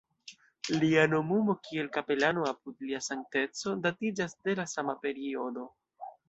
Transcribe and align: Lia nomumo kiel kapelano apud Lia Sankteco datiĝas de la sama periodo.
Lia 0.83 1.01
nomumo 1.09 1.53
kiel 1.67 1.87
kapelano 1.97 2.47
apud 2.53 2.81
Lia 2.87 3.03
Sankteco 3.09 3.75
datiĝas 3.85 4.35
de 4.49 4.57
la 4.63 4.67
sama 4.73 4.97
periodo. 5.07 5.69